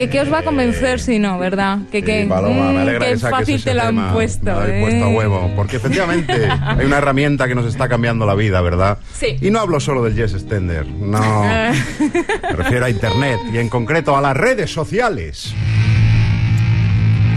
¿Qué, 0.00 0.08
qué 0.08 0.20
os 0.20 0.32
va 0.32 0.38
a 0.38 0.42
convencer 0.44 1.00
si 1.00 1.18
no, 1.18 1.40
verdad? 1.40 1.78
Que, 1.90 2.04
que, 2.04 2.22
Sí, 2.22 2.28
Paloma, 2.28 2.66
me 2.66 2.72
mm, 2.74 2.76
alegra 2.82 3.06
que 3.06 3.12
que 3.14 3.18
saques 3.18 3.36
fácil 3.36 3.54
ese 3.56 3.64
te 3.64 3.74
lo 3.74 3.82
han 3.82 4.12
puesto. 4.12 4.44
Me 4.44 4.52
lo 4.52 4.64
¿eh? 4.66 4.80
puesto 4.80 5.04
a 5.04 5.08
huevo. 5.08 5.52
Porque 5.56 5.76
efectivamente 5.78 6.48
hay 6.48 6.86
una 6.86 6.98
herramienta 6.98 7.48
que 7.48 7.56
nos 7.56 7.66
está 7.66 7.88
cambiando 7.88 8.24
la 8.24 8.36
vida, 8.36 8.60
¿verdad? 8.60 8.98
Sí. 9.12 9.36
Y 9.40 9.50
no 9.50 9.58
hablo 9.58 9.80
solo 9.80 10.04
del 10.04 10.14
Yes 10.14 10.34
Extender. 10.34 10.86
No. 10.86 11.42
Me 11.42 12.52
refiero 12.52 12.84
a 12.84 12.90
Internet 12.90 13.40
y 13.52 13.58
en 13.58 13.68
concreto 13.68 14.16
a 14.16 14.20
las 14.20 14.36
redes 14.36 14.72
sociales. 14.72 15.52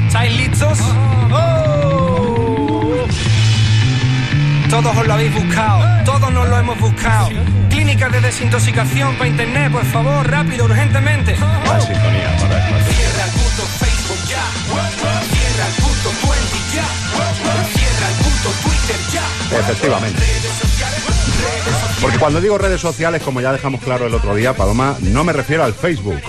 ¿Estáis 0.05 0.37
listos? 0.37 0.77
Habéis 5.21 5.43
buscado, 5.43 6.03
todos 6.03 6.31
nos 6.31 6.49
lo 6.49 6.57
hemos 6.57 6.79
buscado. 6.79 7.29
Clínicas 7.69 8.11
de 8.11 8.21
desintoxicación 8.21 9.15
para 9.17 9.29
internet, 9.29 9.71
por 9.71 9.85
favor, 9.85 10.27
rápido, 10.27 10.65
urgentemente. 10.65 11.35
La 11.35 11.79
sintonía 11.79 12.35
para 12.39 12.83
Cierra 12.85 13.25
el 13.25 13.31
puto 13.31 13.63
Facebook 13.79 14.27
ya. 14.27 14.43
Cierra 15.29 15.67
el 15.67 15.73
puto 15.75 16.09
20 16.27 16.57
ya. 16.73 16.87
Cierra 17.71 18.07
el 18.09 18.15
puto 18.15 18.49
Twitter 18.63 18.99
ya. 19.13 19.59
Efectivamente. 19.59 20.23
Porque 22.01 22.17
cuando 22.17 22.41
digo 22.41 22.57
redes 22.57 22.81
sociales, 22.81 23.21
como 23.21 23.41
ya 23.41 23.51
dejamos 23.51 23.81
claro 23.81 24.07
el 24.07 24.15
otro 24.15 24.33
día, 24.33 24.55
Paloma, 24.55 24.97
no 25.01 25.23
me 25.23 25.33
refiero 25.33 25.63
al 25.63 25.75
Facebook. 25.75 26.21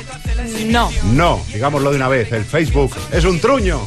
No. 0.67 0.91
No, 1.13 1.43
digámoslo 1.51 1.91
de 1.91 1.97
una 1.97 2.09
vez, 2.09 2.31
el 2.33 2.45
Facebook 2.45 2.95
es 3.11 3.25
un 3.25 3.41
truño. 3.41 3.81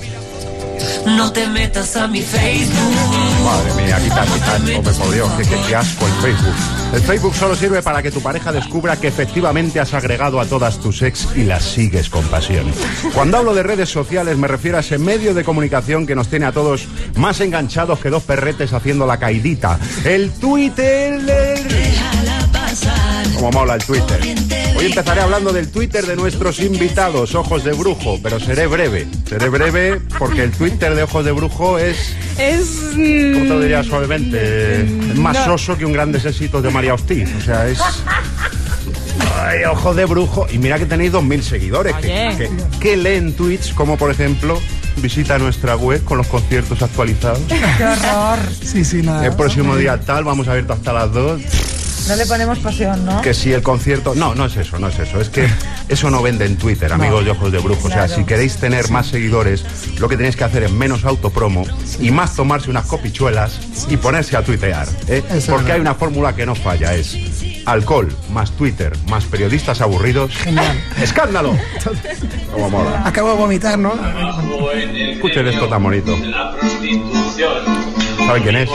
No 1.05 1.31
te 1.31 1.47
metas 1.47 1.95
a 1.95 2.07
mi 2.07 2.21
Facebook. 2.21 2.95
Madre 3.43 3.73
mía, 3.83 3.97
quitar, 4.03 4.25
quitar. 4.27 4.55
Hombre, 4.75 4.93
por 4.93 5.13
Dios, 5.13 5.29
qué, 5.37 5.43
qué- 5.67 5.75
asco 5.75 6.05
el 6.07 6.13
Facebook. 6.13 6.53
El 6.93 7.01
Facebook 7.01 7.35
solo 7.35 7.55
sirve 7.55 7.81
para 7.83 8.01
que 8.01 8.11
tu 8.11 8.21
pareja 8.21 8.51
descubra 8.51 8.95
que 8.97 9.07
efectivamente 9.07 9.79
has 9.79 9.93
agregado 9.93 10.39
a 10.39 10.45
todas 10.45 10.79
tus 10.79 11.01
ex 11.03 11.27
y 11.35 11.43
las 11.43 11.63
sigues 11.63 12.09
con 12.09 12.23
pasión. 12.27 12.65
Cuando 13.13 13.37
hablo 13.37 13.53
de 13.53 13.63
redes 13.63 13.89
sociales 13.89 14.37
me 14.37 14.47
refiero 14.47 14.77
a 14.77 14.79
ese 14.79 14.97
medio 14.97 15.33
de 15.33 15.43
comunicación 15.43 16.07
que 16.07 16.15
nos 16.15 16.27
tiene 16.27 16.45
a 16.47 16.51
todos 16.51 16.87
más 17.17 17.39
enganchados 17.41 17.99
que 17.99 18.09
dos 18.09 18.23
perretes 18.23 18.73
haciendo 18.73 19.05
la 19.05 19.17
caidita. 19.17 19.79
El 20.05 20.31
Twitter... 20.31 21.21
Déjala 21.21 22.47
pasar. 22.51 23.25
Como 23.35 23.51
mola 23.51 23.75
el 23.75 23.83
Twitter. 23.83 24.19
Hoy 24.77 24.85
empezaré 24.87 25.21
hablando 25.21 25.53
del 25.53 25.69
Twitter 25.69 26.05
de 26.05 26.15
nuestros 26.15 26.59
invitados, 26.59 27.33
Ojos 27.33 27.63
de 27.63 27.71
Brujo, 27.71 28.19
pero 28.21 28.39
seré 28.39 28.67
breve. 28.67 29.07
Seré 29.27 29.47
breve 29.49 30.01
porque 30.19 30.43
el 30.43 30.51
Twitter 30.51 30.93
de 30.95 31.03
Ojos 31.03 31.23
de 31.23 31.31
Brujo 31.31 31.77
es 31.79 32.13
Es. 32.37 32.93
mm, 32.95 33.33
¿Cómo 33.33 33.43
te 33.45 33.49
lo 33.49 33.59
diría 33.61 33.83
suavemente? 33.83 34.81
Es 34.81 35.15
más 35.15 35.35
No. 35.37 35.45
soso 35.57 35.77
que 35.77 35.85
un 35.85 35.93
grandes 35.93 36.25
éxitos 36.25 36.61
de 36.61 36.69
María 36.71 36.93
Hostiz. 36.93 37.29
O 37.37 37.41
sea, 37.41 37.67
es. 37.67 37.79
Ay, 39.41 39.63
ojo 39.63 39.93
de 39.93 40.05
brujo. 40.05 40.45
Y 40.51 40.57
mira 40.57 40.77
que 40.77 40.85
tenéis 40.85 41.11
2.000 41.13 41.41
seguidores. 41.41 41.95
Que, 41.95 42.35
que- 42.37 42.49
que 42.79 42.97
leen 42.97 43.33
tweets, 43.33 43.71
como 43.73 43.97
por 43.97 44.11
ejemplo, 44.11 44.59
visita 44.97 45.37
nuestra 45.37 45.75
web 45.77 46.03
con 46.03 46.17
los 46.17 46.27
conciertos 46.27 46.81
actualizados. 46.81 47.39
¡Qué 47.47 47.83
horror! 47.83 48.39
Sí, 48.63 48.83
sí, 48.83 49.01
nada. 49.01 49.25
El 49.25 49.35
próximo 49.35 49.75
día 49.77 49.99
tal, 50.01 50.25
vamos 50.25 50.47
a 50.49 50.53
ver 50.53 50.65
hasta 50.69 50.91
las 50.93 51.11
2. 51.13 51.41
No 52.07 52.15
le 52.15 52.25
ponemos 52.25 52.59
pasión, 52.59 53.05
¿no? 53.05 53.21
Que 53.21 53.33
si 53.33 53.51
el 53.51 53.63
concierto. 53.63 54.13
No, 54.15 54.35
no 54.35 54.45
es 54.45 54.55
eso, 54.57 54.77
no 54.79 54.89
es 54.89 54.99
eso. 54.99 55.19
Es 55.19 55.29
que 55.29 55.47
eso 55.87 56.09
no 56.09 56.21
vende 56.21 56.45
en 56.45 56.57
Twitter, 56.57 56.91
amigos 56.93 57.25
de 57.25 57.31
ojos 57.31 57.51
de 57.51 57.59
brujo. 57.59 57.87
O 57.87 57.91
sea, 57.91 58.07
si 58.07 58.23
queréis 58.23 58.57
tener 58.57 58.89
más 58.91 59.07
seguidores, 59.07 59.65
lo 59.99 60.07
que 60.07 60.15
tenéis 60.17 60.35
que 60.35 60.43
hacer 60.43 60.63
es 60.63 60.71
menos 60.71 61.03
autopromo 61.05 61.65
y 61.99 62.11
más 62.11 62.35
tomarse 62.35 62.69
unas 62.69 62.85
copichuelas 62.85 63.59
y 63.89 63.97
ponerse 63.97 64.37
a 64.37 64.43
tuitear. 64.43 64.87
¿eh? 65.07 65.23
Porque 65.49 65.71
hay 65.71 65.81
una 65.81 65.95
fórmula 65.95 66.35
que 66.35 66.45
no 66.45 66.55
falla: 66.55 66.93
es 66.93 67.17
alcohol 67.65 68.15
más 68.29 68.51
Twitter 68.51 68.93
más 69.09 69.25
periodistas 69.25 69.81
aburridos. 69.81 70.31
Genial. 70.35 70.79
¡Escándalo! 71.01 71.57
Como 72.51 72.69
mola. 72.69 73.01
Acabo 73.05 73.31
de 73.31 73.35
vomitar, 73.37 73.79
¿no? 73.79 73.93
Escuchen 74.73 75.47
esto 75.47 75.67
tan 75.67 75.83
bonito. 75.83 76.15
La 76.23 76.55
prostitución. 76.55 77.94
¿Saben 78.25 78.43
quién 78.43 78.55
es? 78.55 78.69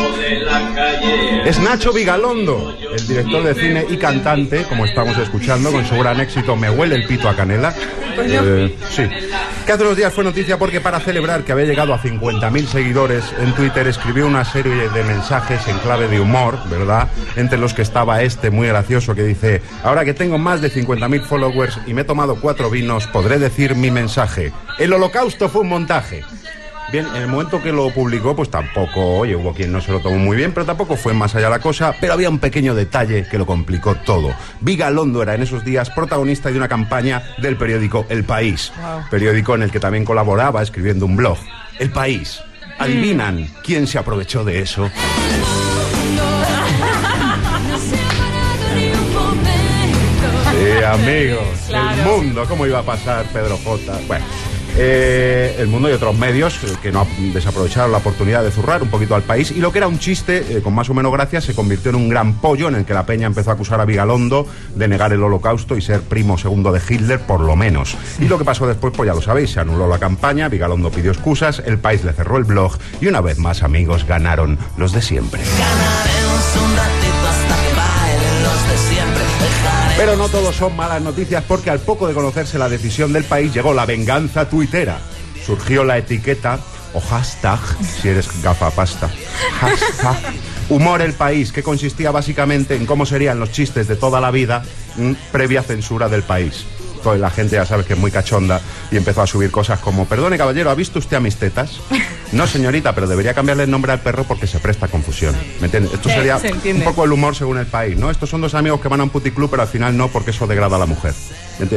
Es 1.45 1.59
Nacho 1.59 1.93
Vigalondo, 1.93 2.77
el 2.93 3.07
director 3.09 3.43
de 3.43 3.55
cine 3.55 3.87
y 3.89 3.97
cantante, 3.97 4.65
como 4.65 4.85
estamos 4.85 5.19
escuchando, 5.19 5.73
con 5.73 5.85
su 5.85 5.97
gran 5.99 6.21
éxito 6.21 6.55
Me 6.55 6.71
huele 6.71 6.95
el 6.95 7.07
pito 7.07 7.29
a 7.29 7.35
canela. 7.35 7.75
Eh, 8.23 8.77
sí. 8.91 9.09
Que 9.67 9.73
hace 9.73 9.83
unos 9.83 9.97
días 9.97 10.13
fue 10.13 10.25
noticia 10.25 10.59
porque 10.59 10.81
para 10.81 11.01
celebrar 11.01 11.43
que 11.43 11.53
había 11.53 11.65
llegado 11.65 11.95
a 11.95 11.99
50.000 12.01 12.67
seguidores 12.67 13.25
en 13.39 13.53
Twitter 13.55 13.87
escribió 13.87 14.27
una 14.27 14.45
serie 14.45 14.89
de 14.89 15.05
mensajes 15.05 15.67
en 15.69 15.79
clave 15.79 16.09
de 16.09 16.21
humor, 16.21 16.59
¿verdad? 16.69 17.09
Entre 17.37 17.59
los 17.59 17.75
que 17.75 17.83
estaba 17.83 18.23
este 18.23 18.51
muy 18.51 18.69
gracioso 18.69 19.15
que 19.15 19.23
dice, 19.23 19.63
ahora 19.83 20.05
que 20.05 20.15
tengo 20.15 20.39
más 20.39 20.61
de 20.61 20.71
50.000 20.71 21.23
followers 21.23 21.79
y 21.87 21.95
me 21.95 22.03
he 22.03 22.05
tomado 22.05 22.37
cuatro 22.41 22.71
vinos, 22.71 23.07
podré 23.07 23.39
decir 23.39 23.75
mi 23.75 23.91
mensaje. 23.91 24.53
El 24.79 24.93
holocausto 24.93 25.49
fue 25.49 25.63
un 25.63 25.69
montaje. 25.69 26.23
Bien, 26.93 27.07
en 27.15 27.23
el 27.23 27.29
momento 27.29 27.63
que 27.63 27.71
lo 27.71 27.89
publicó, 27.91 28.35
pues 28.35 28.51
tampoco, 28.51 29.19
oye, 29.19 29.37
hubo 29.37 29.55
quien 29.55 29.71
no 29.71 29.81
se 29.81 29.93
lo 29.93 30.01
tomó 30.01 30.17
muy 30.17 30.37
bien, 30.37 30.53
pero 30.53 30.67
tampoco 30.67 30.97
fue 30.97 31.15
más 31.15 31.37
allá 31.37 31.49
la 31.49 31.61
cosa, 31.61 31.95
pero 32.01 32.15
había 32.15 32.29
un 32.29 32.41
pequeño 32.41 32.75
detalle 32.75 33.29
que 33.31 33.39
lo 33.39 33.47
complicó 33.47 33.95
todo. 33.95 34.35
Vigalondo 34.61 35.23
era 35.23 35.37
en 35.37 35.43
esos 35.43 35.65
días 35.65 35.89
protagonista 35.91 36.51
de 36.51 36.57
una 36.57 36.67
campaña 36.67 37.23
del 37.39 37.57
periódico 37.57 38.07
El 38.09 38.25
País, 38.25 38.73
periódico 39.09 39.55
en 39.55 39.63
el 39.63 39.71
que 39.71 39.79
también 39.79 40.05
colaboraba 40.05 40.63
escribiendo 40.63 41.07
un 41.07 41.15
blog. 41.15 41.39
El 41.79 41.91
País. 41.91 42.41
¿Adivinan 42.79 43.47
quién 43.63 43.87
se 43.87 43.99
aprovechó 43.99 44.45
de 44.45 44.61
eso? 44.61 44.91
Sí, 50.51 50.85
amigos. 50.85 51.69
El 51.69 52.05
mundo, 52.05 52.45
¿cómo 52.49 52.67
iba 52.67 52.81
a 52.81 52.83
pasar 52.83 53.27
Pedro 53.27 53.59
J? 53.59 53.93
Bueno, 54.09 54.25
eh, 54.77 55.57
el 55.59 55.69
mundo 55.69 55.91
y 55.91 55.93
otros 55.93 56.17
medios 56.17 56.63
eh, 56.65 56.77
que 56.83 56.93
no 56.93 57.07
desaprovecharon 57.33 57.93
la 57.93 57.99
oportunidad 57.99 58.43
de 58.43 58.51
zurrar 58.51 58.83
un 58.83 58.89
poquito 58.89 59.15
al 59.15 59.23
país. 59.23 59.51
Y 59.51 59.61
lo 59.61 59.73
que 59.73 59.79
era 59.79 59.89
un 59.89 59.99
chiste, 59.99 60.45
eh, 60.57 60.63
con 60.63 60.75
más 60.75 60.89
o 60.91 60.95
menos 60.95 61.13
gracia, 61.13 61.41
se 61.41 61.55
convirtió 61.55 61.91
en 61.91 61.97
un 61.97 62.09
gran 62.09 62.35
pollo 62.35 62.69
en 62.69 62.75
el 62.75 62.85
que 62.85 62.95
la 62.95 63.07
peña 63.07 63.27
empezó 63.27 63.51
a 63.51 63.55
acusar 63.55 63.81
a 63.81 63.85
Vigalondo 63.85 64.47
de 64.75 64.89
negar 64.89 65.13
el 65.13 65.23
holocausto 65.23 65.77
y 65.77 65.83
ser 65.83 66.03
primo 66.03 66.39
segundo 66.39 66.73
de 66.73 66.81
Hitler, 66.87 67.21
por 67.21 67.41
lo 67.41 67.57
menos. 67.57 67.97
Y 68.21 68.29
lo 68.29 68.39
que 68.39 68.45
pasó 68.45 68.67
después, 68.67 68.93
pues 68.97 69.07
ya 69.07 69.15
lo 69.15 69.23
sabéis, 69.23 69.51
se 69.51 69.61
anuló 69.61 69.87
la 69.89 69.99
campaña, 69.99 70.49
Vigalondo 70.49 70.91
pidió 70.91 71.13
excusas, 71.13 71.63
el 71.65 71.79
país 71.79 72.05
le 72.05 72.13
cerró 72.13 72.37
el 72.37 72.45
blog 72.45 72.77
y 73.01 73.07
una 73.07 73.21
vez 73.21 73.39
más, 73.39 73.63
amigos, 73.63 74.07
ganaron 74.07 74.59
los 74.77 74.93
de 74.93 75.03
siempre. 75.03 75.41
Pero 80.01 80.17
no 80.17 80.31
todos 80.31 80.57
son 80.57 80.75
malas 80.77 81.03
noticias 81.03 81.45
porque 81.47 81.69
al 81.69 81.79
poco 81.79 82.09
de 82.09 82.15
conocerse 82.15 82.59
la 82.59 82.71
decisión 82.71 83.13
del 83.13 83.25
país 83.25 83.53
llegó 83.53 83.75
la 83.75 83.85
venganza 83.85 84.49
tuitera. 84.49 84.99
Surgió 85.45 85.85
la 85.85 85.99
etiqueta 85.99 86.59
o 86.95 87.01
hashtag, 87.01 87.61
si 87.83 88.09
eres 88.09 88.43
gafapasta, 88.43 89.11
hashtag 89.61 90.17
humor 90.71 91.03
el 91.03 91.13
país, 91.13 91.53
que 91.53 91.63
consistía 91.63 92.13
básicamente 92.13 92.77
en 92.77 92.87
cómo 92.87 93.05
serían 93.05 93.39
los 93.39 93.53
chistes 93.53 93.89
de 93.89 93.97
toda 93.97 94.23
la 94.23 94.31
vida 94.31 94.63
mm, 94.97 95.13
previa 95.33 95.63
censura 95.63 96.09
del 96.09 96.23
país. 96.23 96.65
Pues 97.03 97.21
la 97.21 97.31
gente 97.31 97.57
ya 97.57 97.67
sabes 97.67 97.87
que 97.87 97.95
es 97.95 97.99
muy 97.99 98.11
cachonda 98.11 98.61
y 98.91 98.97
empezó 98.97 99.23
a 99.23 99.27
subir 99.27 99.51
cosas 99.51 99.81
como, 99.81 100.07
perdone 100.07 100.37
caballero, 100.37 100.71
¿ha 100.71 100.75
visto 100.75 100.99
usted 100.99 101.17
a 101.17 101.21
mis 101.21 101.37
tetas? 101.37 101.81
No 102.33 102.47
señorita, 102.47 102.95
pero 102.95 103.09
debería 103.09 103.35
cambiarle 103.35 103.65
el 103.65 103.71
nombre 103.73 103.91
al 103.91 104.01
perro 104.01 104.23
porque 104.23 104.47
se 104.47 104.61
presta 104.61 104.87
confusión. 104.87 105.35
¿Me 105.59 105.65
entiendes? 105.65 105.95
Esto 105.95 106.09
sería 106.09 106.39
se 106.39 106.53
un 106.53 106.83
poco 106.83 107.05
el 107.05 107.11
humor 107.11 107.35
según 107.35 107.59
el 107.59 107.67
país, 107.67 107.97
¿no? 107.97 108.09
Estos 108.09 108.31
son 108.31 108.41
dos 108.41 108.55
amigos 108.55 108.81
que 108.81 108.87
van 108.87 109.01
a 109.01 109.03
un 109.03 109.11
puticlub, 109.11 109.51
pero 109.51 109.63
al 109.63 109.69
final 109.69 109.97
no, 109.97 110.07
porque 110.07 110.31
eso 110.31 110.47
degrada 110.47 110.77
a 110.77 110.79
la 110.79 110.87
mujer. 110.87 111.13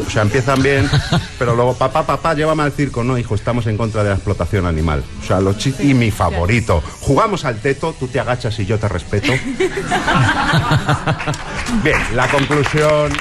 O 0.05 0.09
sea, 0.09 0.21
empiezan 0.21 0.61
bien, 0.61 0.87
pero 1.39 1.55
luego, 1.55 1.73
papá, 1.73 2.05
papá, 2.05 2.35
llévame 2.35 2.63
al 2.63 2.71
circo. 2.71 3.03
No, 3.03 3.17
hijo, 3.17 3.35
estamos 3.35 3.67
en 3.67 3.75
contra 3.77 4.03
de 4.03 4.09
la 4.09 4.15
explotación 4.15 4.67
animal. 4.67 5.03
O 5.21 5.25
sea, 5.25 5.41
los 5.41 5.57
chistes. 5.57 5.85
Y 5.85 5.95
mi 5.95 6.11
favorito, 6.11 6.83
jugamos 7.01 7.45
al 7.45 7.59
teto, 7.59 7.95
tú 7.99 8.07
te 8.07 8.19
agachas 8.19 8.59
y 8.59 8.65
yo 8.65 8.77
te 8.77 8.87
respeto. 8.87 9.33
Bien, 11.83 11.97
la 12.15 12.27
conclusión. 12.27 13.11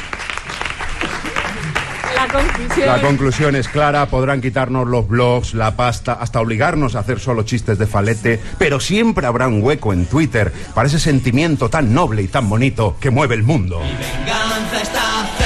La 2.32 2.40
conclusión. 2.40 2.86
La 2.86 3.00
conclusión 3.00 3.56
es 3.56 3.68
clara, 3.68 4.06
podrán 4.06 4.40
quitarnos 4.40 4.88
los 4.88 5.06
blogs, 5.06 5.54
la 5.54 5.76
pasta, 5.76 6.14
hasta 6.14 6.40
obligarnos 6.40 6.94
a 6.94 7.00
hacer 7.00 7.20
solo 7.20 7.42
chistes 7.42 7.78
de 7.78 7.86
falete, 7.86 8.40
pero 8.58 8.80
siempre 8.80 9.26
habrá 9.26 9.48
un 9.48 9.62
hueco 9.62 9.92
en 9.92 10.06
Twitter 10.06 10.52
para 10.74 10.88
ese 10.88 10.98
sentimiento 10.98 11.68
tan 11.68 11.92
noble 11.92 12.22
y 12.22 12.28
tan 12.28 12.48
bonito 12.48 12.96
que 13.00 13.10
mueve 13.10 13.34
el 13.34 13.42
mundo. 13.42 13.80
venganza 13.80 14.82
está. 14.82 15.41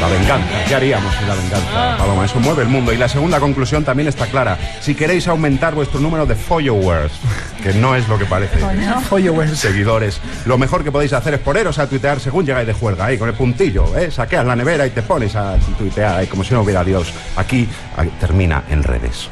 La 0.00 0.08
venganza, 0.08 0.64
¿qué 0.66 0.74
haríamos 0.74 1.14
sin 1.14 1.28
la 1.28 1.34
venganza, 1.34 1.96
Paloma? 1.98 2.24
Eso 2.24 2.40
mueve 2.40 2.62
el 2.62 2.68
mundo. 2.68 2.92
Y 2.92 2.96
la 2.96 3.08
segunda 3.08 3.38
conclusión 3.38 3.84
también 3.84 4.08
está 4.08 4.26
clara. 4.26 4.56
Si 4.80 4.94
queréis 4.94 5.28
aumentar 5.28 5.74
vuestro 5.74 6.00
número 6.00 6.24
de 6.24 6.34
followers, 6.34 7.12
que 7.62 7.74
no 7.74 7.94
es 7.94 8.08
lo 8.08 8.18
que 8.18 8.24
parece, 8.24 8.58
Oye, 9.10 9.28
güey. 9.30 9.54
seguidores, 9.54 10.20
lo 10.46 10.56
mejor 10.56 10.82
que 10.84 10.90
podéis 10.90 11.12
hacer 11.12 11.34
es 11.34 11.40
poneros 11.40 11.78
a 11.78 11.86
tuitear 11.86 12.18
según 12.18 12.46
llegáis 12.46 12.66
de 12.66 12.72
juerga, 12.72 13.06
ahí 13.06 13.18
con 13.18 13.28
el 13.28 13.34
puntillo, 13.34 13.96
¿eh? 13.96 14.10
Saqueas 14.10 14.46
la 14.46 14.56
nevera 14.56 14.86
y 14.86 14.90
te 14.90 15.02
pones 15.02 15.36
a 15.36 15.56
tuitear 15.78 16.16
ahí 16.18 16.26
como 16.26 16.44
si 16.44 16.54
no 16.54 16.62
hubiera 16.62 16.82
Dios. 16.82 17.12
Aquí, 17.36 17.68
ahí, 17.96 18.10
termina 18.18 18.64
en 18.70 18.82
redes. 18.82 19.28